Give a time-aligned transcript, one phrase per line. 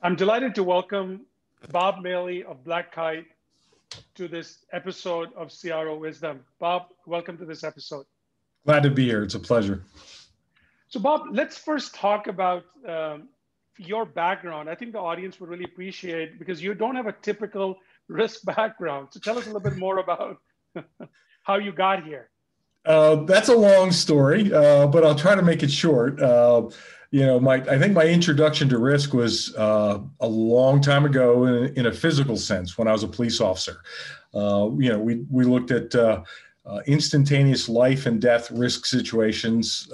[0.00, 1.22] I'm delighted to welcome
[1.72, 3.26] Bob Maley of Black Kite
[4.14, 6.44] to this episode of CRO Wisdom.
[6.60, 8.06] Bob, welcome to this episode.
[8.64, 9.24] Glad to be here.
[9.24, 9.82] It's a pleasure.
[10.88, 13.28] So, Bob, let's first talk about um,
[13.76, 14.70] your background.
[14.70, 19.08] I think the audience would really appreciate because you don't have a typical risk background.
[19.10, 20.36] So, tell us a little bit more about
[21.42, 22.30] how you got here.
[22.88, 26.20] Uh, that's a long story, uh, but I'll try to make it short.
[26.22, 26.70] Uh,
[27.10, 31.44] you know, my I think my introduction to risk was uh, a long time ago
[31.44, 33.82] in, in, a physical sense when I was a police officer.
[34.34, 35.94] Uh, you know, we we looked at
[36.86, 39.88] instantaneous life and death risk situations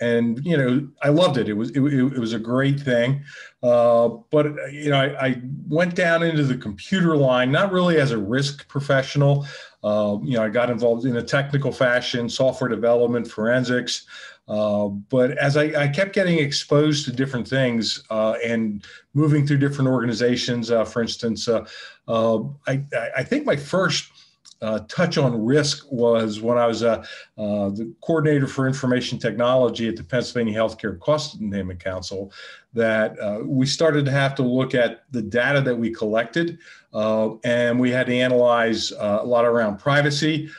[0.00, 1.48] and you know I loved it.
[1.48, 3.24] It was it, it was a great thing,
[3.62, 8.12] uh, but you know I, I, went down into the computer line not really as
[8.12, 9.46] a risk professional.
[9.82, 14.06] Uh, you know I got involved in a technical fashion, software development, forensics.
[14.48, 19.58] Uh, but as I, I, kept getting exposed to different things uh, and moving through
[19.58, 21.64] different organizations, uh, for instance, uh,
[22.68, 22.84] I,
[23.16, 24.08] I think my first
[24.62, 27.04] uh, touch on risk was when I was uh,
[27.36, 32.32] uh, the coordinator for information technology at the Pennsylvania Healthcare Cost Containment Council.
[32.72, 36.58] That uh, we started to have to look at the data that we collected,
[36.92, 40.50] uh, and we had to analyze uh, a lot around privacy.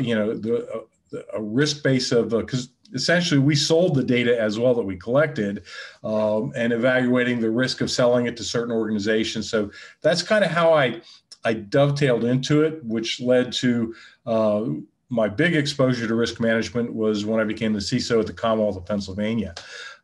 [0.00, 4.58] you know, the, the a risk base of because essentially we sold the data as
[4.58, 5.64] well that we collected
[6.04, 9.70] um, and evaluating the risk of selling it to certain organizations so
[10.02, 11.00] that's kind of how i
[11.44, 13.94] I dovetailed into it, which led to
[14.26, 14.64] uh,
[15.08, 18.76] my big exposure to risk management was when I became the CISO at the Commonwealth
[18.76, 19.54] of Pennsylvania.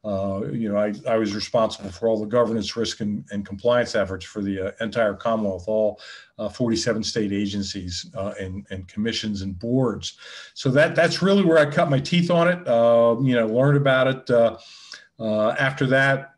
[0.05, 3.94] Uh, you know, I, I was responsible for all the governance, risk, and, and compliance
[3.94, 6.00] efforts for the uh, entire Commonwealth, all
[6.38, 10.19] uh, 47 state agencies uh, and, and commissions and boards.
[10.55, 12.66] So that that's really where I cut my teeth on it.
[12.66, 14.30] Uh, you know, learned about it.
[15.20, 16.31] Uh, after that,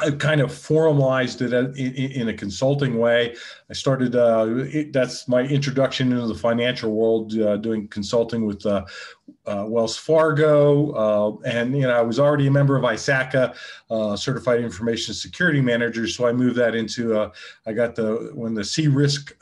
[0.00, 3.36] I kind of formalized it in, a consulting way.
[3.68, 8.64] I started, uh, it, that's my introduction into the financial world, uh, doing consulting with
[8.64, 8.84] uh,
[9.46, 10.92] uh Wells Fargo.
[10.92, 13.54] Uh, and, you know, I was already a member of ISACA,
[13.90, 16.06] uh, Certified Information Security Manager.
[16.08, 17.30] So I moved that into,
[17.66, 19.32] I got the, when the CRISC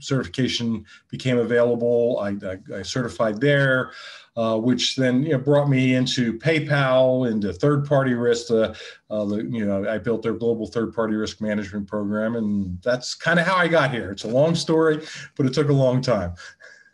[0.00, 3.92] certification became available, I, I, I certified there
[4.36, 8.50] uh, which then you know, brought me into PayPal, into third-party risk.
[8.50, 8.74] Uh,
[9.10, 13.46] uh, you know, I built their global third-party risk management program, and that's kind of
[13.46, 14.10] how I got here.
[14.10, 15.06] It's a long story,
[15.36, 16.34] but it took a long time.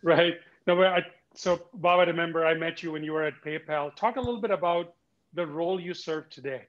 [0.03, 0.35] Right.
[0.67, 3.95] No, I, so Bob, I remember I met you when you were at PayPal.
[3.97, 4.95] Talk a little bit about
[5.33, 6.67] the role you serve today.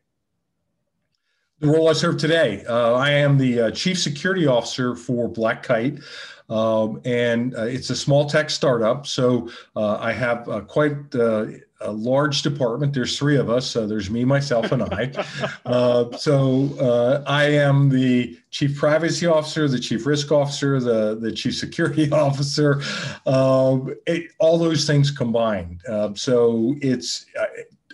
[1.62, 5.62] The role I serve today, uh, I am the uh, chief security officer for Black
[5.62, 6.00] Kite.
[6.50, 9.06] Um, and uh, it's a small tech startup.
[9.06, 11.46] So uh, I have uh, quite uh,
[11.80, 12.96] a large department.
[12.96, 13.68] There's three of us.
[13.68, 15.12] So there's me, myself, and I.
[15.66, 21.32] Uh, so uh, I am the chief privacy officer, the chief risk officer, the, the
[21.32, 22.82] chief security officer,
[23.28, 25.82] um, it, all those things combined.
[26.16, 27.26] so it's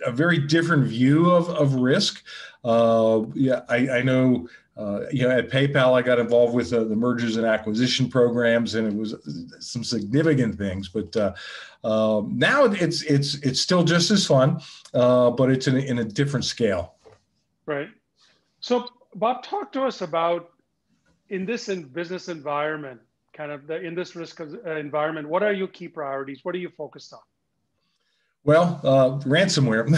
[0.04, 2.24] a very different view of, of risk.
[2.64, 4.48] yeah, I, I know
[4.78, 8.76] uh, you know, at PayPal, I got involved with uh, the mergers and acquisition programs,
[8.76, 9.12] and it was
[9.58, 10.88] some significant things.
[10.88, 11.34] But uh,
[11.82, 14.60] um, now it's it's it's still just as fun,
[14.94, 16.94] uh, but it's in a, in a different scale.
[17.66, 17.88] Right.
[18.60, 20.50] So, Bob, talk to us about
[21.28, 23.00] in this in business environment,
[23.32, 25.28] kind of the in this risk uh, environment.
[25.28, 26.44] What are your key priorities?
[26.44, 27.20] What are you focused on?
[28.48, 29.92] Well, uh, ransomware,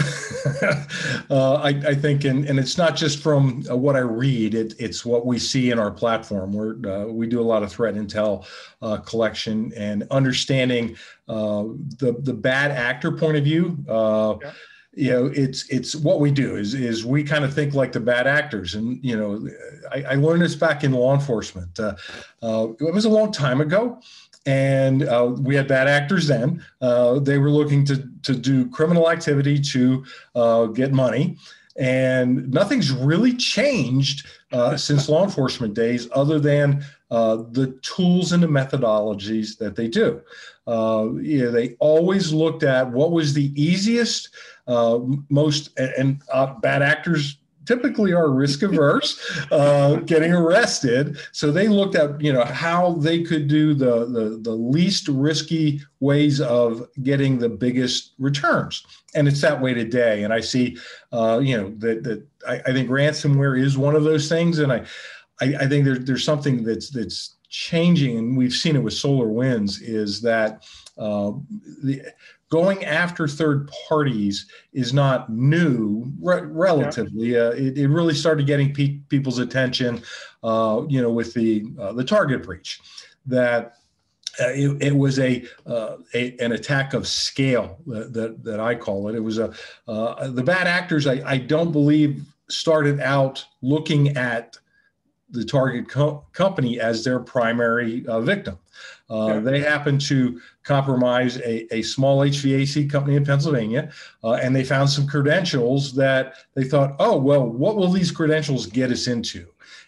[1.31, 4.73] uh, I, I, think, and, and it's not just from uh, what I read, it,
[4.77, 6.51] it's what we see in our platform.
[6.51, 8.45] Where uh, we do a lot of threat intel
[8.81, 10.97] uh, collection and understanding
[11.29, 11.63] uh,
[11.99, 13.77] the, the bad actor point of view.
[13.87, 14.51] Yeah.
[14.93, 18.01] You know, it's it's what we do is is we kind of think like the
[18.01, 19.47] bad actors, and you know,
[19.89, 21.79] I, I learned this back in law enforcement.
[21.79, 24.01] it was a long time ago,
[24.45, 26.63] and uh, we had bad actors then.
[26.81, 30.03] Uh, they were looking to to do criminal activity to
[30.35, 31.37] uh, get money,
[31.77, 38.41] and nothing's really changed uh, since law enforcement days, other than uh, the tools and
[38.41, 40.21] the methodologies that they do.
[40.67, 44.29] Uh, yeah, they always looked at what was the easiest,
[44.67, 49.19] most, and, and bad actors typically are risk averse,
[49.51, 51.17] uh, getting arrested.
[51.31, 55.81] So they looked at you know how they could do the, the the least risky
[55.99, 58.85] ways of getting the biggest returns,
[59.15, 60.23] and it's that way today.
[60.23, 60.77] And I see,
[61.11, 64.71] uh, you know, that that I, I, think ransomware is one of those things, and
[64.71, 64.85] I.
[65.39, 69.79] I, I think there's there's something that's that's changing, and we've seen it with SolarWinds,
[69.81, 70.63] is that
[70.99, 71.31] uh,
[71.83, 72.01] the,
[72.51, 77.29] going after third parties is not new re- relatively.
[77.29, 77.39] Yeah.
[77.39, 80.03] Uh, it, it, really started getting pe- people's attention,
[80.43, 82.81] uh, you know, with the uh, the Target breach.
[83.25, 83.77] That
[84.39, 88.75] uh, it, it, was a, uh, a, an attack of scale that, that, that I
[88.75, 89.15] call it.
[89.15, 89.53] It was a
[89.87, 91.07] uh, the bad actors.
[91.07, 94.57] I, I don't believe started out looking at
[95.31, 98.57] the Target co- company as their primary uh, victim.
[99.09, 99.39] Uh, yeah.
[99.39, 103.91] They happened to compromise a, a small HVAC company in Pennsylvania,
[104.23, 108.67] uh, and they found some credentials that they thought, oh, well, what will these credentials
[108.67, 109.47] get us into?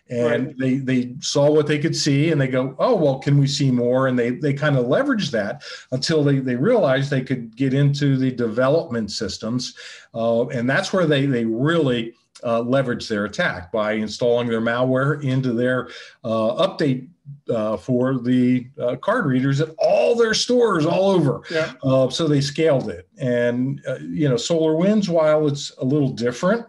[0.10, 0.58] and right.
[0.58, 3.72] they they saw what they could see and they go oh well can we see
[3.72, 7.74] more and they they kind of leveraged that until they they realized they could get
[7.74, 9.76] into the development systems
[10.14, 12.14] uh, and that's where they they really
[12.46, 15.90] uh, leverage their attack by installing their malware into their
[16.24, 17.08] uh, update
[17.50, 21.42] uh, for the uh, card readers at all their stores all over.
[21.50, 21.74] Yeah.
[21.84, 23.08] Uh, so they scaled it.
[23.18, 26.66] And, uh, you know, SolarWinds, while it's a little different,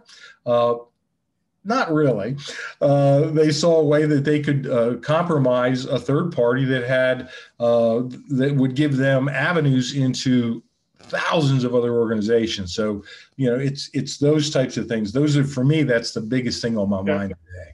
[1.65, 2.37] not really.
[2.79, 7.29] Uh, they saw a way that they could uh, compromise a third party that had
[7.59, 10.63] uh, that would give them avenues into
[11.09, 12.73] thousands of other organizations.
[12.73, 13.03] So,
[13.37, 15.11] you know, it's it's those types of things.
[15.11, 15.83] Those are for me.
[15.83, 17.15] That's the biggest thing on my yeah.
[17.15, 17.71] mind today.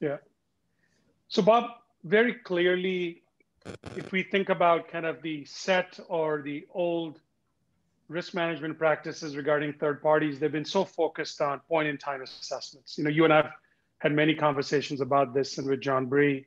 [0.00, 0.16] Yeah.
[1.28, 1.70] So, Bob,
[2.04, 3.22] very clearly,
[3.96, 7.20] if we think about kind of the set or the old
[8.08, 12.98] risk management practices regarding third parties, they've been so focused on point in time assessments.
[12.98, 13.50] You know, you and I've
[13.98, 16.46] had many conversations about this and with John Bree.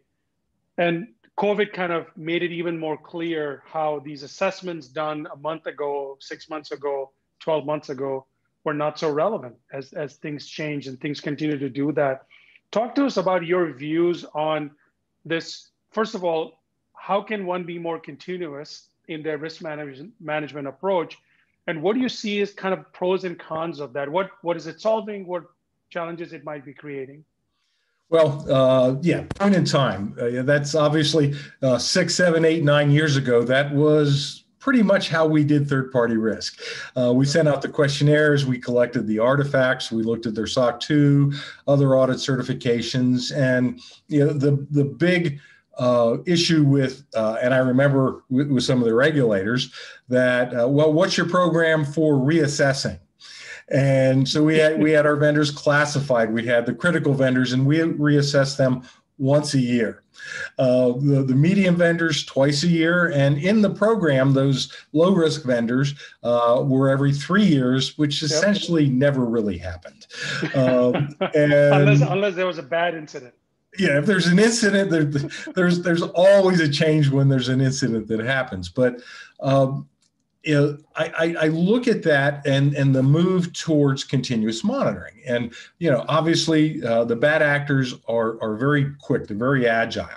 [0.78, 5.66] And COVID kind of made it even more clear how these assessments done a month
[5.66, 8.26] ago, six months ago, 12 months ago
[8.64, 12.26] were not so relevant as, as things change and things continue to do that.
[12.72, 14.72] Talk to us about your views on
[15.26, 15.70] this.
[15.92, 16.62] First of all,
[16.96, 21.18] how can one be more continuous in their risk management, management approach?
[21.68, 24.58] and what do you see as kind of pros and cons of that what what
[24.58, 25.44] is it solving what
[25.90, 27.24] challenges it might be creating
[28.10, 30.16] well, uh, yeah, point in time.
[30.20, 33.44] Uh, that's obviously uh, six, seven, eight, nine years ago.
[33.44, 36.62] That was pretty much how we did third party risk.
[36.96, 40.80] Uh, we sent out the questionnaires, we collected the artifacts, we looked at their SOC
[40.80, 41.34] 2,
[41.68, 45.38] other audit certifications, and you know, the, the big
[45.78, 49.74] uh, issue with, uh, and I remember with, with, some of the regulators
[50.08, 53.00] that, uh, well, what's your program for reassessing?
[53.70, 56.34] And so we had we had our vendors classified.
[56.34, 58.84] We had the critical vendors, and we reassessed them
[59.18, 60.04] once a year.
[60.58, 65.44] Uh, the, the medium vendors twice a year, and in the program, those low risk
[65.44, 68.32] vendors uh, were every three years, which yep.
[68.32, 70.08] essentially never really happened.
[70.56, 73.34] Um, and, unless unless there was a bad incident
[73.80, 75.06] yeah, if there's an incident, there,
[75.54, 78.70] there's there's always a change when there's an incident that happens.
[78.70, 79.02] But
[79.40, 79.90] um,
[80.44, 85.54] you know, I, I, look at that and and the move towards continuous monitoring, and
[85.80, 90.10] you know, obviously uh, the bad actors are are very quick, they're very agile.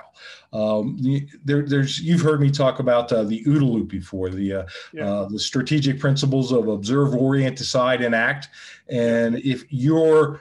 [0.52, 0.99] Um,
[1.44, 5.08] there, there's you've heard me talk about uh, the OODA loop before, the uh, yeah.
[5.08, 8.49] uh, the strategic principles of observe, orient, decide, and act.
[8.88, 10.40] And if you're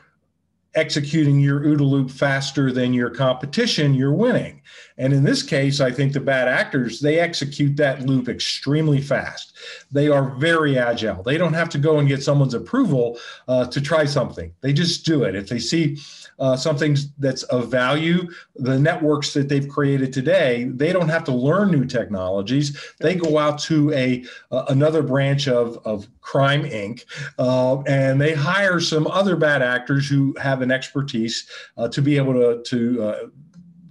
[0.75, 4.61] executing your OODA loop faster than your competition, you're winning.
[4.97, 9.55] And in this case, I think the bad actors, they execute that loop extremely fast.
[9.91, 11.23] They are very agile.
[11.23, 13.17] They don't have to go and get someone's approval
[13.47, 14.53] uh, to try something.
[14.61, 15.35] They just do it.
[15.35, 15.97] If they see
[16.39, 21.31] uh, something that's of value, the networks that they've created today, they don't have to
[21.31, 22.77] learn new technologies.
[22.99, 27.05] They go out to a uh, another branch of, of Crime Inc.
[27.37, 32.17] Uh, and they hire some other bad actors who have an expertise uh, to be
[32.17, 33.17] able to, to uh,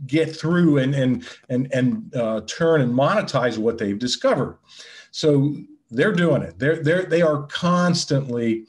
[0.06, 4.58] get through and and and and uh, turn and monetize what they've discovered.
[5.12, 5.54] So
[5.90, 6.58] they're doing it.
[6.58, 8.66] They're they're they are constantly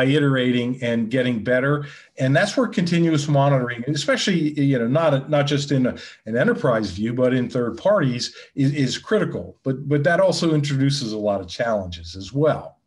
[0.00, 1.86] iterating and getting better.
[2.18, 5.96] And that's where continuous monitoring especially you know not not just in a,
[6.26, 9.56] an enterprise view but in third parties is, is critical.
[9.62, 12.78] But but that also introduces a lot of challenges as well.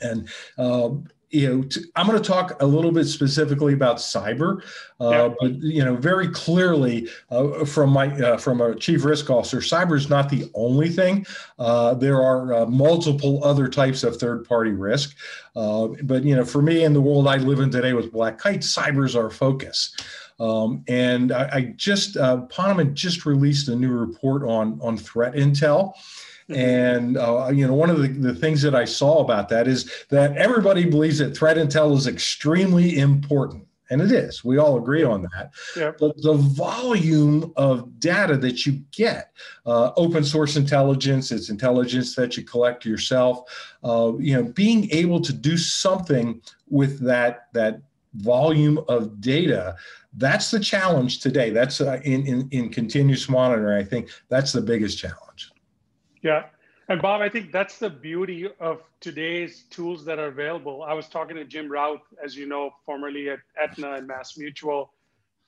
[0.00, 0.90] And uh,
[1.34, 4.62] you know, to, I'm going to talk a little bit specifically about cyber,
[5.00, 5.34] uh, yeah.
[5.40, 9.96] but you know, very clearly uh, from my uh, from a chief risk officer, cyber
[9.96, 11.26] is not the only thing.
[11.58, 15.16] Uh, there are uh, multiple other types of third party risk,
[15.56, 18.38] uh, but you know, for me in the world I live in today with Black
[18.38, 19.96] Kite, cyber is our focus.
[20.38, 25.94] Um, and I, I just Ponemon just released a new report on on threat intel.
[26.48, 30.04] And uh, you know, one of the, the things that I saw about that is
[30.10, 33.66] that everybody believes that threat intel is extremely important.
[33.90, 34.44] and it is.
[34.44, 35.52] We all agree on that.
[35.76, 35.92] Yeah.
[35.98, 39.32] But the volume of data that you get,
[39.66, 43.44] uh, open source intelligence, it's intelligence that you collect yourself.
[43.82, 47.80] Uh, you know, being able to do something with that that
[48.14, 49.76] volume of data
[50.18, 54.60] that's the challenge today that's uh, in, in in continuous monitoring i think that's the
[54.60, 55.23] biggest challenge
[56.24, 56.46] yeah
[56.88, 61.08] and bob i think that's the beauty of today's tools that are available i was
[61.08, 64.92] talking to jim routh as you know formerly at aetna and mass mutual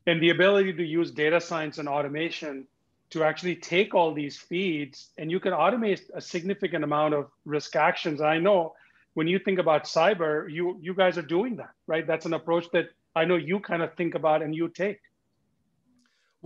[0.06, 2.64] and the ability to use data science and automation
[3.10, 7.74] to actually take all these feeds and you can automate a significant amount of risk
[7.74, 8.72] actions i know
[9.16, 12.06] when you think about cyber, you you guys are doing that, right?
[12.06, 15.00] That's an approach that I know you kind of think about and you take.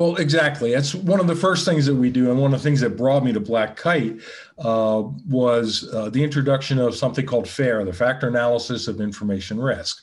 [0.00, 0.73] Well, exactly.
[0.73, 2.97] That's one of the first things that we do, and one of the things that
[2.97, 4.19] brought me to Black Kite
[4.59, 10.02] uh, was uh, the introduction of something called FAIR, the Factor Analysis of Information Risk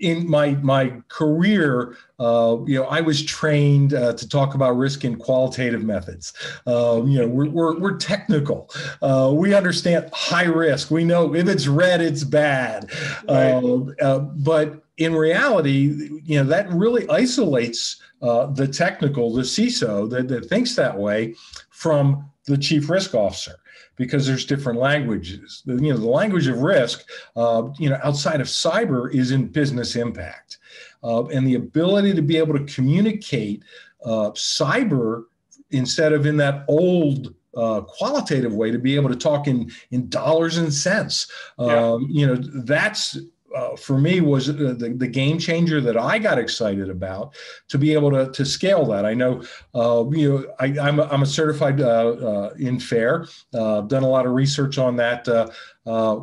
[0.00, 5.04] in my my career, uh, you know, I was trained uh, to talk about risk
[5.04, 6.32] in qualitative methods.
[6.66, 8.70] Uh, you know, we're, we're, we're technical.
[9.02, 10.90] Uh, we understand high risk.
[10.90, 12.92] We know if it's red, it's bad.
[13.28, 13.52] Right.
[13.52, 20.28] Uh, uh, but in reality, you know, that really isolates the technical, the CISO that,
[20.28, 21.34] that thinks that way
[21.70, 23.56] from the chief risk officer
[23.98, 25.62] because there's different languages.
[25.66, 27.04] You know, the language of risk,
[27.36, 30.58] uh, you know, outside of cyber is in business impact,
[31.02, 33.62] uh, and the ability to be able to communicate
[34.04, 35.24] uh, cyber
[35.70, 40.08] instead of in that old uh, qualitative way to be able to talk in in
[40.08, 41.30] dollars and cents.
[41.58, 41.66] Yeah.
[41.66, 43.18] Um, you know, that's
[43.54, 47.34] uh, for me was uh, the, the game changer that I got excited about
[47.68, 49.06] to be able to, to scale that.
[49.06, 49.42] I know,
[49.74, 53.26] uh, you know, I, am a, I'm a certified uh, uh in FAIR.
[53.54, 55.26] Uh, I've done a lot of research on that.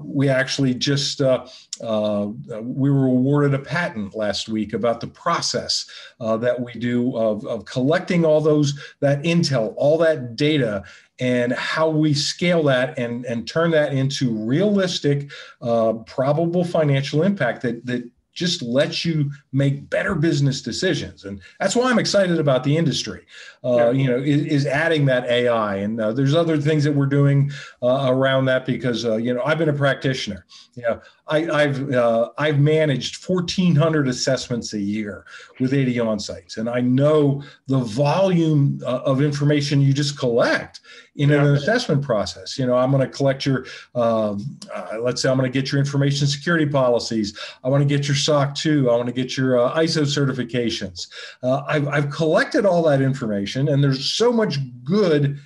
[0.04, 5.90] we actually just we were awarded a patent last week about the process
[6.20, 10.84] that we do of, of collecting all those that intel, all that data,
[11.20, 15.32] and how we scale that and, and turn that into realistic,
[15.62, 21.24] uh, probable financial impact that, that just lets you make better business decisions.
[21.24, 23.26] And that's why i'm excited about the industry.
[23.64, 27.08] Uh, you know is, is, adding that ai and uh, there's other things that we're
[27.08, 27.50] doing
[27.82, 30.46] uh, around that because uh, you know i've been a practitioner.
[30.76, 35.26] You know I, have uh, I've managed 1,400 assessments a year
[35.60, 40.82] with 80 on sites, and I know the volume uh, of information you just collect
[41.16, 41.46] in yeah.
[41.46, 42.58] an assessment process.
[42.58, 45.72] You know, I'm going to collect your, um, uh, let's say, I'm going to get
[45.72, 47.38] your information security policies.
[47.64, 48.90] I want to get your SOC 2.
[48.90, 51.08] I want to get your uh, ISO certifications.
[51.42, 55.40] Uh, I've, I've collected all that information, and there's so much good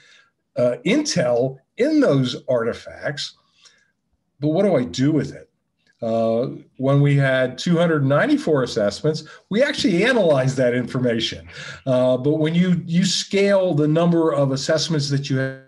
[0.58, 3.36] uh, intel in those artifacts.
[4.40, 5.49] But what do I do with it?
[6.02, 11.48] Uh, when we had 294 assessments, we actually analyzed that information.
[11.86, 15.60] Uh, but when you you scale the number of assessments that you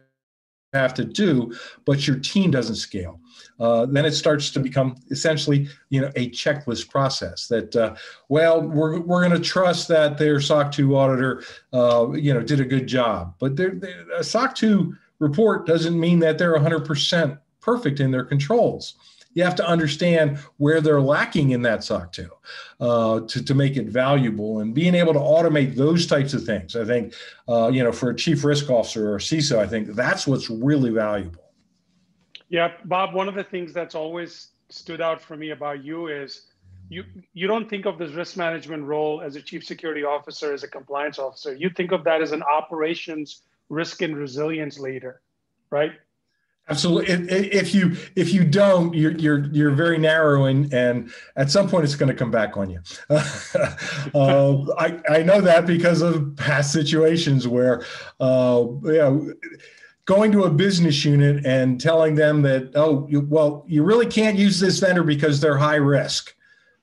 [0.74, 1.54] have to do,
[1.86, 3.20] but your team doesn't scale,
[3.60, 7.48] uh, then it starts to become essentially you know a checklist process.
[7.48, 7.96] That uh,
[8.30, 12.62] well, we're we're going to trust that their SOC 2 auditor uh, you know did
[12.62, 18.10] a good job, but a SOC 2 report doesn't mean that they're 100% perfect in
[18.10, 18.96] their controls
[19.34, 22.30] you have to understand where they're lacking in that SOC 2
[22.80, 26.76] uh, to, to make it valuable and being able to automate those types of things.
[26.76, 27.14] I think,
[27.48, 30.90] uh, you know, for a chief risk officer or CISO, I think that's what's really
[30.90, 31.44] valuable.
[32.50, 36.48] Yeah, Bob, one of the things that's always stood out for me about you is
[36.90, 40.64] you, you don't think of this risk management role as a chief security officer, as
[40.64, 41.56] a compliance officer.
[41.56, 45.22] You think of that as an operations risk and resilience leader,
[45.70, 45.94] right?
[46.72, 47.13] Absolutely.
[47.30, 51.84] If you if you don't, you're you're you're very narrow, and and at some point
[51.84, 52.80] it's going to come back on you.
[53.10, 57.84] uh, I I know that because of past situations where,
[58.22, 59.34] uh, you know,
[60.06, 64.38] going to a business unit and telling them that oh you, well you really can't
[64.38, 66.34] use this vendor because they're high risk.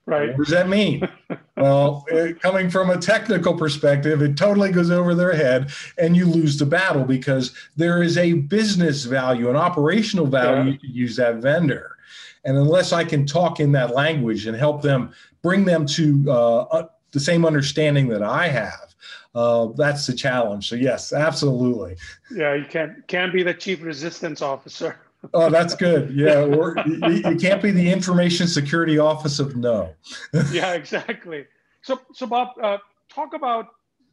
[0.09, 0.29] Right.
[0.29, 1.07] What does that mean?
[1.57, 6.25] well, it, coming from a technical perspective, it totally goes over their head and you
[6.25, 10.77] lose the battle because there is a business value, an operational value yeah.
[10.77, 11.95] to use that vendor.
[12.43, 15.13] And unless I can talk in that language and help them
[15.43, 18.95] bring them to uh, the same understanding that I have,
[19.35, 20.69] uh, that's the challenge.
[20.69, 21.97] So yes, absolutely.
[22.31, 24.97] Yeah, you can't can't be the chief resistance officer
[25.33, 26.11] oh, that's good.
[26.13, 29.93] Yeah, or you, can't be the information security office of no.
[30.51, 31.45] yeah, exactly.
[31.81, 32.77] So, so Bob, uh,
[33.09, 33.67] talk about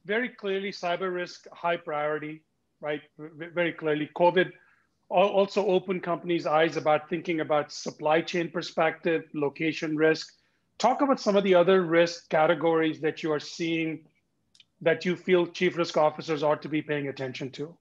[0.04, 2.42] very clearly cyber risk high priority,
[2.80, 3.02] right?
[3.18, 4.52] Very clearly, COVID
[5.08, 10.32] also opened companies' eyes about thinking about supply chain perspective, location risk.
[10.78, 14.04] talk about some of the other risk categories that you are seeing
[14.82, 17.76] that you feel chief risk officers ought to be paying attention to.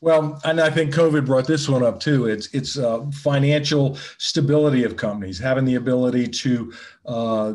[0.00, 2.26] Well, and I think COVID brought this one up too.
[2.26, 6.72] It's it's uh, financial stability of companies, having the ability to
[7.06, 7.54] uh,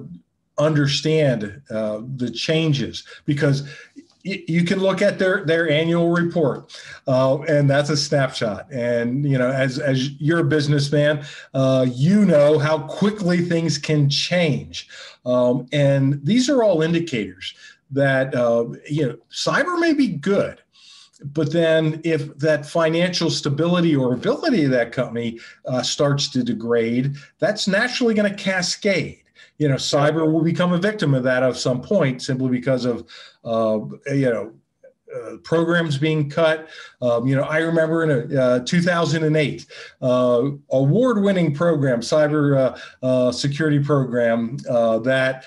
[0.58, 3.67] understand uh, the changes because
[4.24, 6.74] you can look at their their annual report
[7.08, 12.24] uh, and that's a snapshot and you know as as you're a businessman uh, you
[12.24, 14.88] know how quickly things can change
[15.25, 17.53] um, and these are all indicators
[17.91, 20.62] that uh, you know cyber may be good
[21.32, 27.15] but then if that financial stability or ability of that company uh, starts to degrade
[27.39, 29.24] that's naturally going to cascade
[29.58, 33.08] you know, cyber will become a victim of that at some point simply because of,
[33.46, 34.53] uh, you know,
[35.13, 36.70] uh, programs being cut.
[37.01, 39.65] Um, you know, I remember in a, uh, 2008
[40.01, 45.46] uh, award-winning program, cyber uh, uh, security program, that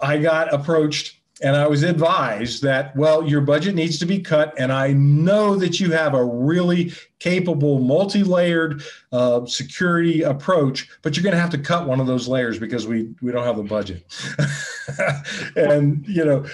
[0.00, 4.54] I got approached and I was advised that, well, your budget needs to be cut.
[4.58, 11.16] And I know that you have a really capable, multi layered uh, security approach, but
[11.16, 13.56] you're going to have to cut one of those layers because we, we don't have
[13.56, 14.04] the budget.
[15.56, 16.44] and, you know,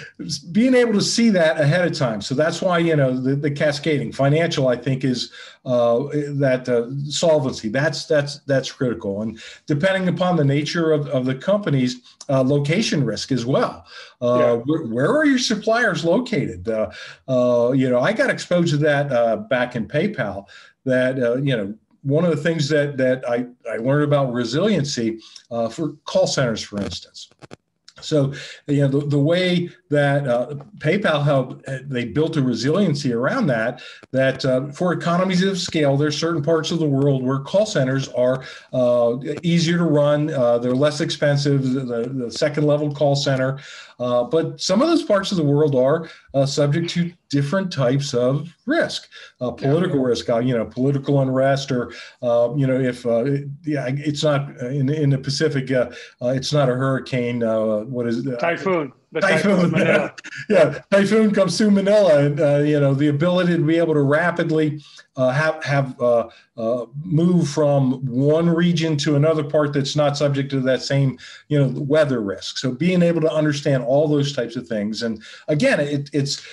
[0.51, 2.21] being able to see that ahead of time.
[2.21, 5.31] So that's why, you know, the, the cascading financial, I think, is
[5.65, 5.99] uh,
[6.39, 7.69] that uh, solvency.
[7.69, 9.21] That's, that's, that's critical.
[9.21, 13.85] And depending upon the nature of, of the companies, uh, location risk as well.
[14.21, 14.53] Uh, yeah.
[14.65, 16.69] Where, where, are your suppliers located?
[16.69, 16.91] Uh,
[17.27, 20.45] uh, you know, I got exposed to that back in PayPal
[20.85, 25.19] that uh, you know one of the things that that I, I learned about resiliency
[25.51, 27.29] uh, for call centers, for instance.
[28.01, 28.33] So,
[28.67, 33.47] you know, the, the way that uh, PayPal helped, uh, they built a resiliency around
[33.47, 37.65] that, that uh, for economies of scale, there's certain parts of the world where call
[37.65, 43.15] centers are uh, easier to run, uh, they're less expensive, the, the, second level call
[43.15, 43.59] center.
[43.99, 46.09] Uh, but some of those parts of the world are
[46.45, 49.07] subject to different types of risk,
[49.41, 50.07] uh, political yeah.
[50.07, 53.05] risk, uh, you know, political unrest, or, uh, you know, if
[53.65, 55.69] yeah, it's not in, in the Pacific,
[56.21, 57.41] it's not a hurricane.
[57.89, 58.39] what is it?
[58.39, 60.11] Typhoon typhoon, yeah,
[60.49, 64.01] yeah, typhoon comes through Manila, and uh, you know the ability to be able to
[64.01, 64.81] rapidly
[65.15, 70.51] uh, have have uh, uh, move from one region to another part that's not subject
[70.51, 71.17] to that same
[71.47, 72.57] you know weather risk.
[72.57, 76.45] So being able to understand all those types of things, and again, it, it's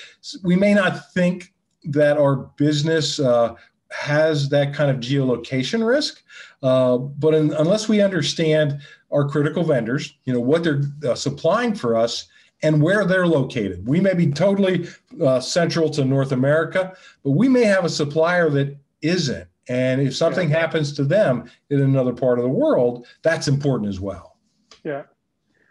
[0.42, 1.52] we may not think
[1.84, 3.54] that our business uh,
[3.90, 6.22] has that kind of geolocation risk,
[6.62, 8.80] uh, but in, unless we understand
[9.12, 12.28] our critical vendors, you know what they're supplying for us
[12.62, 13.86] and where they're located.
[13.86, 14.88] We may be totally
[15.22, 19.48] uh, central to North America, but we may have a supplier that isn't.
[19.68, 20.60] And if something yeah.
[20.60, 24.36] happens to them in another part of the world, that's important as well.
[24.84, 25.02] Yeah.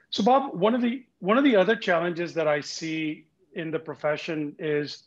[0.10, 3.80] So Bob, one of the one of the other challenges that I see in the
[3.80, 5.04] profession is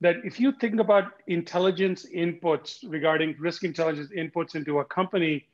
[0.00, 5.48] that if you think about intelligence inputs regarding risk intelligence inputs into a company,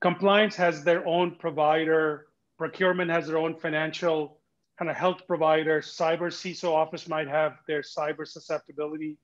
[0.00, 2.26] compliance has their own provider,
[2.56, 4.39] procurement has their own financial
[4.80, 9.18] kind of health provider, cyber CISO office might have their cyber susceptibility.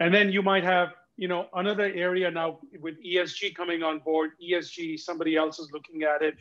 [0.00, 4.32] And then you might have, you know, another area now with ESG coming on board,
[4.46, 6.36] ESG, somebody else is looking at it.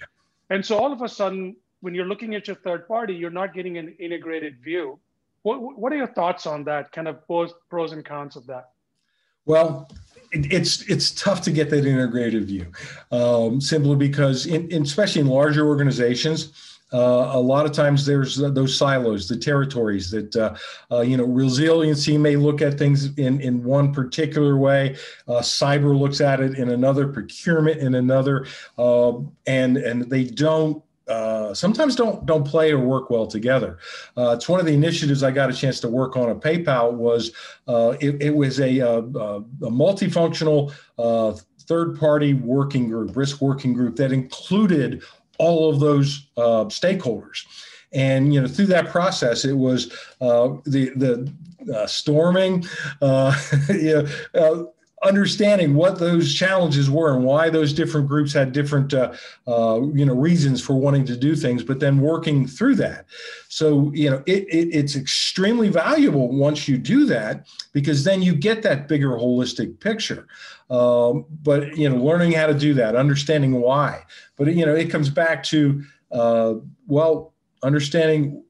[0.49, 3.53] And so all of a sudden, when you're looking at your third party, you're not
[3.53, 4.99] getting an integrated view.
[5.43, 8.71] What, what are your thoughts on that, kind of pros, pros and cons of that?
[9.45, 9.89] Well,
[10.33, 12.67] it's it's tough to get that integrated view,
[13.11, 18.35] um, simply because, in, in, especially in larger organizations, uh, a lot of times there's
[18.35, 20.55] those silos, the territories that, uh,
[20.91, 24.95] uh, you know, resiliency may look at things in, in one particular way.
[25.27, 28.45] Uh, cyber looks at it in another, procurement in another,
[28.77, 29.13] uh,
[29.47, 33.79] and, and they don't uh, sometimes don't don't play or work well together.
[34.15, 36.93] Uh, it's one of the initiatives I got a chance to work on at PayPal.
[36.93, 37.31] Was
[37.67, 40.71] uh, it, it, was a, a, a multifunctional
[41.67, 45.03] third party working group, risk working group that included
[45.41, 47.45] all of those uh, stakeholders.
[47.93, 51.33] And you know, through that process, it was uh, the the
[51.75, 52.65] uh, storming,
[53.01, 53.35] uh,
[53.69, 54.63] you know, uh,
[55.03, 59.11] understanding what those challenges were and why those different groups had different uh,
[59.47, 63.05] uh, you know reasons for wanting to do things but then working through that.
[63.49, 68.35] So you know it, it, it's extremely valuable once you do that because then you
[68.35, 70.27] get that bigger holistic picture.
[70.69, 74.03] Um, but you know learning how to do that understanding why.
[74.37, 76.55] But you know it comes back to uh,
[76.87, 77.33] well
[77.63, 78.43] understanding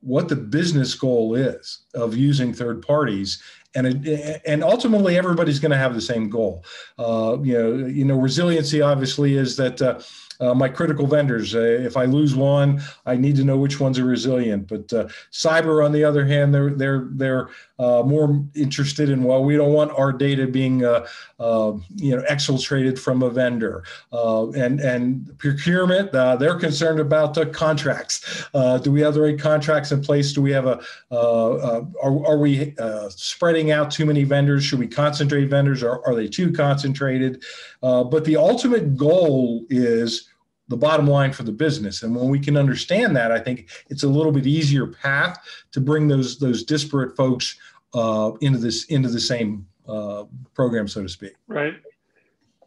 [0.00, 3.40] what the business goal is of using third parties
[3.74, 6.64] and it, and ultimately everybody's going to have the same goal.
[6.98, 9.80] Uh, you know, you know, resiliency obviously is that.
[9.80, 10.00] Uh,
[10.42, 11.54] uh, my critical vendors.
[11.54, 14.66] Uh, if I lose one, I need to know which ones are resilient.
[14.66, 19.44] But uh, cyber, on the other hand, they're they're they're uh, more interested in well,
[19.44, 21.06] we don't want our data being uh,
[21.38, 23.84] uh, you know exfiltrated from a vendor.
[24.12, 28.48] and and procurement, they're concerned about the contracts.
[28.82, 30.32] do we have the right contracts in place?
[30.32, 30.80] Do we have a
[31.12, 32.74] are, are we
[33.10, 34.64] spreading out too many vendors?
[34.64, 35.84] Should we concentrate vendors?
[35.84, 37.44] Or are they too concentrated?
[37.80, 40.31] but the ultimate goal is
[40.68, 42.02] the bottom line for the business.
[42.02, 45.38] And when we can understand that, I think it's a little bit easier path
[45.72, 47.56] to bring those those disparate folks
[47.94, 51.34] uh, into this into the same uh, program, so to speak.
[51.46, 51.74] Right.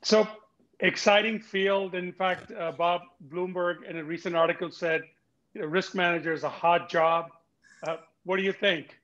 [0.03, 0.27] So
[0.81, 1.95] exciting field.
[1.95, 5.03] In fact, uh, Bob Bloomberg in a recent article said,
[5.53, 7.29] you know, risk manager is a hot job.
[7.83, 8.99] Uh, what do you think?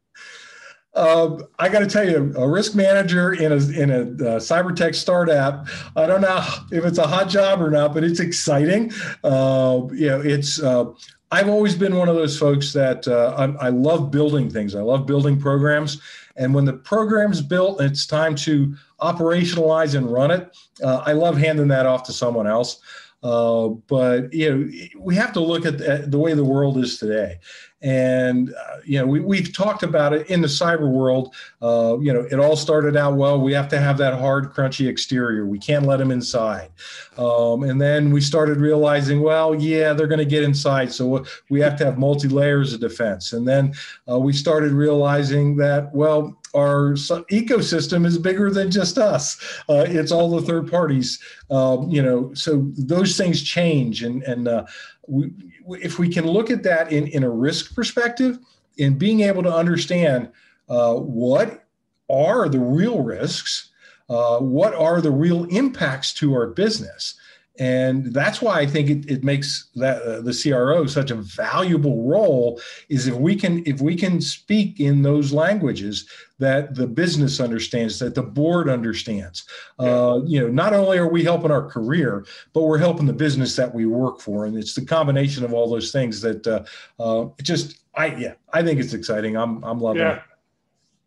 [0.94, 4.76] Um, I got to tell you, a risk manager in a in a uh, cyber
[4.76, 5.68] tech startup.
[5.96, 8.92] I don't know if it's a hot job or not, but it's exciting.
[9.24, 10.62] Uh, you know, it's.
[10.62, 10.86] Uh,
[11.34, 14.76] I've always been one of those folks that uh, I, I, love building things.
[14.76, 16.02] I love building programs,
[16.36, 20.54] and when the program's built, it's time to operationalize and run it.
[20.84, 22.82] Uh, I love handing that off to someone else.
[23.24, 26.98] Uh, but you know, we have to look at the, the way the world is
[26.98, 27.40] today,
[27.82, 31.34] and uh, you know, we, we've talked about it in the cyber world.
[31.62, 33.40] Uh, you know, it all started out well.
[33.42, 35.46] We have to have that hard, crunchy exterior.
[35.46, 36.70] We can't let them inside.
[37.18, 41.60] Um, and then we started realizing, well, yeah, they're going to get inside, so we
[41.60, 43.34] have to have multi layers of defense.
[43.34, 43.74] And then
[44.10, 49.62] uh, we started realizing that, well, our ecosystem is bigger than just us.
[49.70, 52.34] Uh, it's all the third parties, um, you know.
[52.34, 54.66] So those things change, and and uh,
[55.08, 55.32] we,
[55.70, 58.40] if we can look at that in in a risk perspective,
[58.78, 60.30] in being able to understand
[60.70, 61.66] uh, what
[62.10, 63.72] are the real risks,
[64.10, 67.16] uh, what are the real impacts to our business,
[67.62, 72.10] and that's why I think it, it makes that uh, the CRO such a valuable
[72.10, 77.40] role is if we can if we can speak in those languages that the business
[77.40, 79.46] understands, that the board understands.
[79.78, 83.56] Uh, you know, not only are we helping our career, but we're helping the business
[83.58, 86.64] that we work for, and it's the combination of all those things that uh,
[87.00, 89.38] uh, just I yeah I think it's exciting.
[89.38, 90.16] I'm I'm loving yeah.
[90.16, 90.22] it.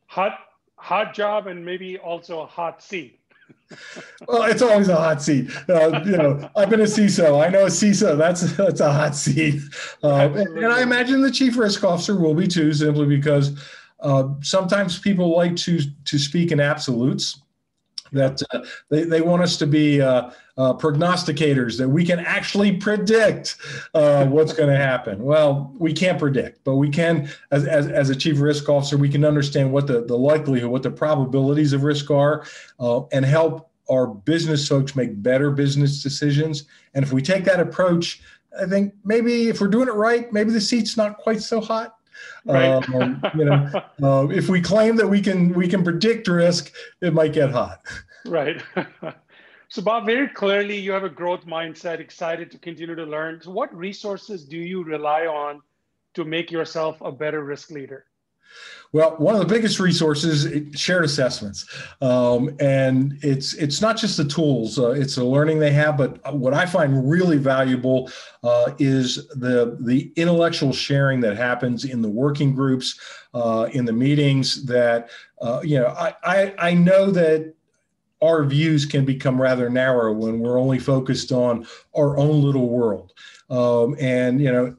[0.07, 0.39] Hot
[0.77, 3.19] hot job and maybe also a hot seat
[4.27, 5.51] well, it's always a hot seat.
[5.69, 7.45] Uh, you know, I've been a CISO.
[7.45, 8.17] I know a CISO.
[8.17, 9.63] That's that's a hot seat.
[10.03, 13.59] Uh, and, I imagine the chief risk officer will be too, simply because
[14.01, 17.44] uh, sometimes people like to to speak in absolutes
[18.15, 22.77] that uh, they, they want us to be uh, uh, prognosticators, that we can actually
[22.77, 23.57] predict
[23.95, 25.23] uh, what's going to happen.
[25.23, 29.09] Well, we can't predict, but we can, as, as, as, a chief risk officer, we
[29.09, 32.47] can understand what the, the likelihood, what the probabilities of risk are,
[32.81, 36.65] uh, and help our business folks make better business decisions.
[36.95, 38.23] And if we take that approach,
[38.61, 41.97] I think maybe if we're doing it right, maybe the seat's not quite so hot.
[42.45, 42.89] Right.
[42.95, 43.71] Um, you know,
[44.03, 47.81] uh, if we claim that we can we can predict risk, it might get hot.
[48.27, 48.63] Right.
[49.69, 53.41] so, Bob, very clearly, you have a growth mindset, excited to continue to learn.
[53.43, 55.63] So, what resources do you rely on
[56.15, 58.07] to make yourself a better risk leader?
[58.95, 60.47] Well, one of the biggest resources
[60.79, 61.67] shared assessments,
[62.01, 65.97] um, and it's it's not just the tools; uh, it's the learning they have.
[65.97, 68.09] But what I find really valuable
[68.45, 72.97] uh, is the the intellectual sharing that happens in the working groups,
[73.35, 74.65] uh, in the meetings.
[74.65, 75.11] That
[75.43, 77.53] uh, you know, I, I I know that
[78.23, 83.13] our views can become rather narrow when we're only focused on our own little world.
[83.51, 84.77] Um, and you know,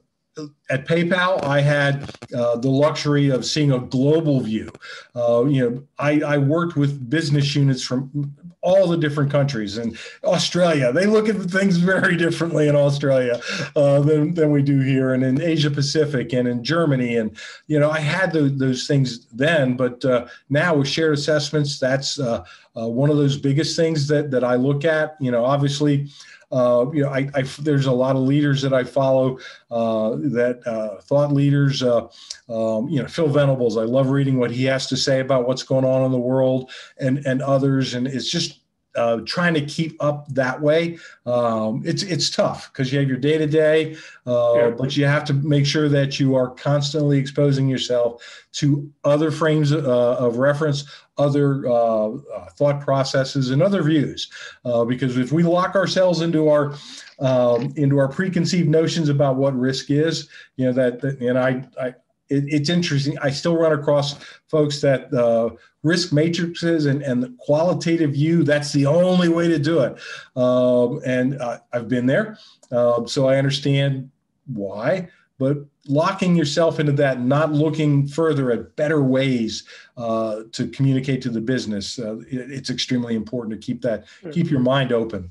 [0.69, 4.69] at PayPal, I had uh, the luxury of seeing a global view.
[5.15, 9.77] Uh, you know, I, I, worked with business units from all the different countries.
[9.77, 13.39] And Australia, they look at things very differently in Australia
[13.75, 17.17] uh, than, than we do here, and in Asia Pacific and in Germany.
[17.17, 21.79] And, you know, I had the, those things then, but uh, now with shared assessments,
[21.79, 22.43] that's uh,
[22.75, 25.15] uh, one of those biggest things that, that I look at.
[25.21, 26.09] You know, obviously,
[26.51, 29.39] uh, you know, I, I, there's a lot of leaders that I follow
[29.71, 31.83] uh, that uh, thought leaders.
[31.83, 32.07] Uh,
[32.49, 33.77] um, you know, Phil Venables.
[33.77, 36.71] I love reading what he has to say about what's going on in the world
[36.97, 38.61] and and others, and it's just
[38.95, 43.17] uh, trying to keep up that way, um, it's it's tough because you have your
[43.17, 48.45] day to day, but you have to make sure that you are constantly exposing yourself
[48.55, 50.85] to other frames uh, of reference,
[51.17, 54.31] other uh, uh, thought processes, and other views.
[54.63, 56.73] Uh, because if we lock ourselves into our
[57.19, 61.65] um, into our preconceived notions about what risk is, you know that, that and I,
[61.79, 61.95] I
[62.29, 63.17] it, it's interesting.
[63.19, 64.15] I still run across
[64.47, 65.49] folks that uh,
[65.83, 69.99] risk matrices and, and the qualitative view, that's the only way to do it.
[70.35, 72.37] Um, and uh, I've been there.
[72.71, 74.09] Um, so I understand
[74.47, 75.57] why, but
[75.87, 79.63] locking yourself into that, not looking further at better ways
[79.97, 84.49] uh, to communicate to the business, uh, it, it's extremely important to keep that, keep
[84.49, 85.29] your mind open.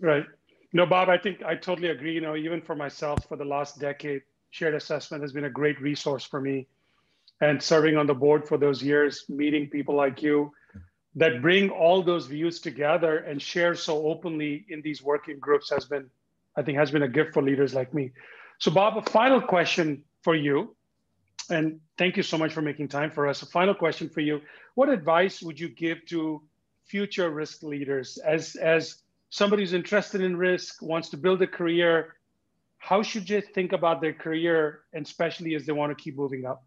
[0.00, 0.26] Right.
[0.72, 2.12] No, Bob, I think I totally agree.
[2.12, 4.22] You know, even for myself, for the last decade,
[4.54, 6.68] shared assessment has been a great resource for me.
[7.40, 10.52] And serving on the board for those years, meeting people like you
[11.16, 15.86] that bring all those views together and share so openly in these working groups has
[15.86, 16.08] been,
[16.56, 18.12] I think, has been a gift for leaders like me.
[18.58, 20.76] So, Bob, a final question for you.
[21.50, 23.42] And thank you so much for making time for us.
[23.42, 24.40] A final question for you.
[24.76, 26.40] What advice would you give to
[26.84, 32.14] future risk leaders as, as somebody who's interested in risk, wants to build a career,
[32.84, 36.44] how should you think about their career, and especially as they want to keep moving
[36.44, 36.66] up?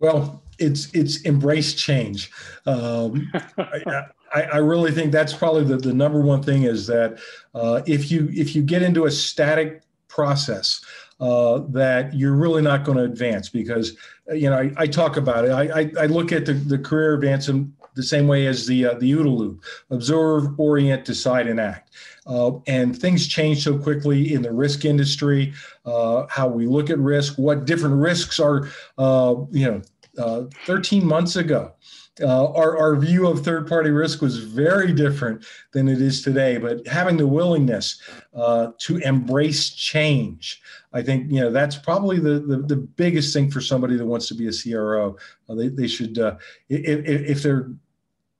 [0.00, 2.30] Well, it's it's embrace change.
[2.64, 7.18] Um, I, I, I, really think that's probably the, the number one thing is that
[7.54, 10.82] uh, if you if you get into a static process,
[11.20, 13.96] uh, that you're really not going to advance because
[14.32, 15.50] you know I, I talk about it.
[15.50, 19.10] I, I, look at the, the career advancement the same way as the uh, the
[19.12, 21.90] OODA loop: observe, orient, decide, and act.
[22.26, 25.52] Uh, and things change so quickly in the risk industry,
[25.86, 29.80] uh, how we look at risk, what different risks are, uh, you know,
[30.18, 31.72] uh, 13 months ago.
[32.20, 36.58] Uh, our, our view of third party risk was very different than it is today,
[36.58, 38.02] but having the willingness
[38.34, 40.60] uh, to embrace change,
[40.92, 44.26] I think, you know, that's probably the, the, the, biggest thing for somebody that wants
[44.28, 45.16] to be a CRO.
[45.48, 47.70] they, they should, if, if they're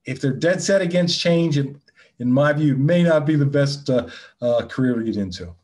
[0.09, 1.79] if they're dead set against change, and
[2.19, 4.09] in my view, may not be the best uh,
[4.41, 5.55] uh, career to get into.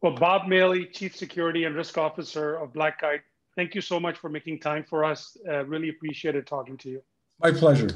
[0.00, 3.20] Well, Bob Maley, Chief Security and Risk Officer of Black Kite,
[3.56, 5.36] thank you so much for making time for us.
[5.48, 7.02] Uh, really appreciated talking to you.
[7.40, 7.88] My pleasure.